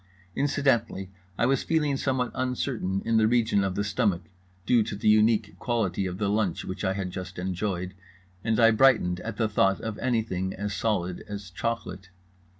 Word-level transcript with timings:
Incidentally 0.35 1.11
I 1.37 1.45
was 1.45 1.61
feeling 1.61 1.95
somewhat 1.95 2.31
uncertain 2.33 3.03
in 3.05 3.17
the 3.17 3.27
region 3.27 3.63
of 3.63 3.75
the 3.75 3.83
stomach, 3.83 4.23
due 4.65 4.81
to 4.81 4.95
the 4.95 5.07
unique 5.07 5.55
quality 5.59 6.07
of 6.07 6.17
the 6.17 6.27
lunch 6.27 6.65
which 6.65 6.83
I 6.83 6.93
had 6.93 7.11
just 7.11 7.37
enjoyed, 7.37 7.93
and 8.43 8.59
I 8.59 8.71
brightened 8.71 9.19
at 9.19 9.37
the 9.37 9.47
thought 9.47 9.79
of 9.79 9.99
anything 9.99 10.55
as 10.55 10.73
solid 10.73 11.23
as 11.27 11.51
chocolate. 11.51 12.09